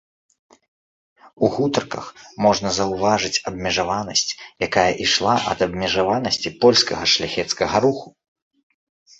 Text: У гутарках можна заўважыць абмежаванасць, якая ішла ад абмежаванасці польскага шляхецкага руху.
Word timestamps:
У 1.47 1.49
гутарках 1.57 2.05
можна 2.45 2.71
заўважыць 2.79 3.41
абмежаванасць, 3.51 4.35
якая 4.69 4.89
ішла 5.05 5.35
ад 5.53 5.59
абмежаванасці 5.69 6.49
польскага 6.67 7.03
шляхецкага 7.13 7.75
руху. 7.87 8.07